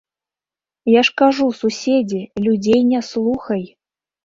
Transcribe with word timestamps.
Я 0.91 1.01
ж 1.09 1.13
кажу, 1.23 1.51
суседзе, 1.59 2.23
людзей 2.49 2.81
не 2.91 3.05
слухай! 3.13 3.65